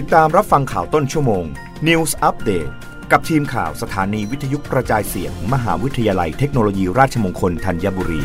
[0.00, 1.44] ติดตามรับฟังข่าวต้นชั่วโมง
[1.88, 2.70] News Update
[3.10, 8.22] กับทีมข่าวสถานีวิทยุกระจายเสียง มหาวิทยาลัยเทคโนโลยีราชมงคลธัญบุรี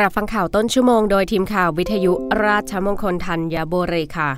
[0.00, 2.12] รับฟังข่าวต้นชั่วโมงโดยทีมข่าววิทยุ
[2.44, 4.30] ราชมงคลธัญบุรีค่ะ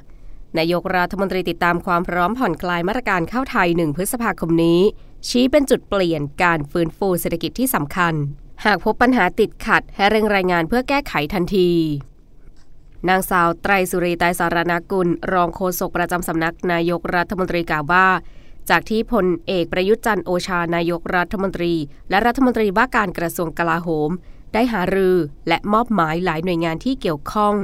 [0.59, 4.81] นายกรัฐมนตรีติดตามความพร้อมผ่อนคลายมาตรการเข้าไทย 1 พฤษภาคมนี้
[5.29, 8.15] ชี้เป็นจุดเปลี่ยนการฟื้นฟูเศรษฐกิจที่สำคัญ
[8.65, 11.71] หากพบปัญหาติดขัดให้เร่งรายงานเพื่อแก้ไขทันที
[13.09, 18.07] นางสาวไตรสุรีไตรสารนากุล รองโฆษกประจำสำนักนายกรัฐมนตรีกล่าวว่า
[18.71, 21.75] จากที่พลเอกประยุทธ์จันโอชานายกรัฐมนตรี
[22.11, 24.11] และรัฐมนตรีว่าการกระทรวงกลาโหม
[24.55, 25.17] ได้หารือ
[25.49, 27.55] และมอบหมายหลายหน่วยงานที่เกี่ยวข้อง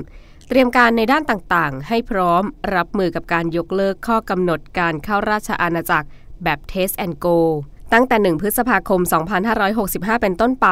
[0.48, 2.42] เตรียมการในด้านต่างๆ ให้พร้อม
[2.74, 6.08] รับมือกับการยกเลิกข้อกำหนดการเข้าราชอาณาจักร
[6.44, 7.38] แบบ Test and Go
[7.94, 9.00] ตั้งแต่ 1 พฤษภาคม
[9.62, 10.68] 2565 เป็นต้นไป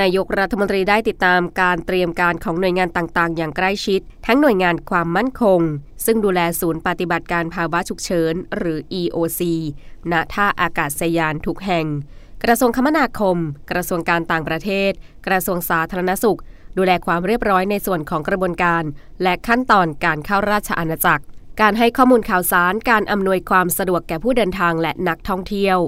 [0.00, 5.60] นายกรัฐมนตรีได้ติดตามการเตรียมการของหน่วยงานต่างๆ อย่างใกล้ชิด ทั้งหน่วยงานความมั่นคง
[6.04, 9.40] ซึ่งดูแลศูนย์ปฏิบัติการภาวะฉุกเฉิน หรือ EOC
[10.12, 11.86] ณ ท่าอากาศยานทุกแห่ง
[12.44, 13.36] กระทรวงคมนาคม
[13.70, 14.92] กระทรวงการต่างประเทศ
[15.26, 16.40] กระทรวงสาธารณสุข
[16.76, 18.84] ดูแลความเรียบร้อยในส่วนของกระบวนการ
[19.22, 21.24] และขั้นตอนการเข้าราชอาณาจักร
[21.60, 25.78] การให้ข้อมูลข่าวสาร การอำนวยความสะดวกแก่ผู้เดินทางและนักท่องเที่ยว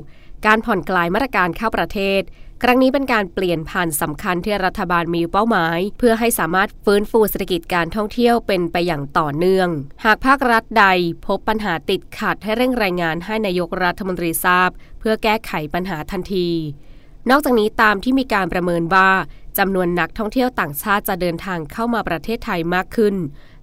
[0.47, 2.23] การผ่อนคลายมาตรการเข้าประเทศ
[2.62, 9.69] ครั้งนี้เป็นการเปลี่ยนผ่านสำคัญที่รัฐบาลมีเป้าหมาย เพื่อให้สามารถฟื้นฟูเศรษฐกิจการท่องเที่ยวเป็นไปอย่างต่อเนื่อง
[10.05, 10.87] หากภาครัฐใด
[11.27, 14.70] พบปัญหาติดขัดให้เร่งรายงานให้นายกรัฐมนตรีทราบ
[15.01, 16.48] เพื่อแก้ไขปัญหาทันที
[17.31, 19.11] นอกจากนี้ตามที่มีการประเมินว่า
[19.59, 23.15] จำนวนนักท่องเที่ยวต่างชาติจะเดินทางเข้ามาประเทศไทยมากขึ้น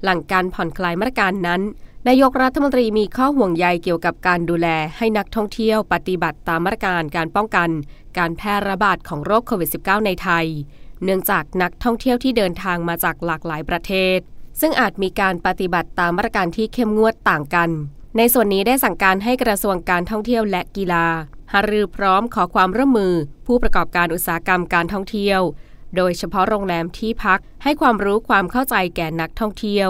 [0.04, 1.62] หลังการผ่อนคลายมาตรการนั้น
[2.10, 7.70] นายกรัฐมนตรีมีข้อห่วงใยเกี่ยวกับการดูแลให้นักท่องเที่ยวปฏิบัติตามมาตรการการป้องกัน
[8.18, 10.46] การแพร่ระบาดของโรคโควิด -19 ในไทย
[11.04, 14.20] เนื่องจากนักท่องเที่ยวที่เดินทางมาจากหลากหลายประเทศ
[14.62, 17.70] ซึ่งอาจมีการปฏิบัติตามมาตรการที่เข้มงวดต่างกัน
[18.18, 21.08] ในส่วนนี้ได้สั่งการให้กระทรวงการท่องเที่ยวและกีฬา
[21.52, 23.14] หารือพร้อมขอความร่วมมือ
[23.48, 25.42] ผู้ประกอบการอุตสาหกรรมการท่องเที่ยว
[25.96, 29.90] โดยเฉพาะโรงแรมที่พักให้ความรู้ความเข้าใจแก่นักท่องเที่ยว